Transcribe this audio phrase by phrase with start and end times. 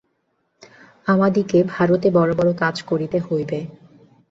[1.07, 3.59] আমাদিগকে ভারতে বড় বড় কাজ করিতে হইবে।